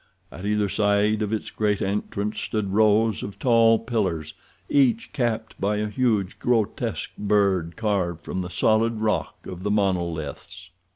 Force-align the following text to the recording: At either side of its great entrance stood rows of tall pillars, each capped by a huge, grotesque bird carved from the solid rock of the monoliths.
At 0.31 0.47
either 0.47 0.67
side 0.67 1.21
of 1.21 1.31
its 1.31 1.51
great 1.51 1.79
entrance 1.79 2.41
stood 2.41 2.73
rows 2.73 3.21
of 3.21 3.37
tall 3.37 3.77
pillars, 3.77 4.33
each 4.67 5.13
capped 5.13 5.61
by 5.61 5.77
a 5.77 5.89
huge, 5.89 6.39
grotesque 6.39 7.11
bird 7.19 7.75
carved 7.75 8.25
from 8.25 8.41
the 8.41 8.49
solid 8.49 8.99
rock 9.01 9.45
of 9.45 9.61
the 9.61 9.69
monoliths. 9.69 10.71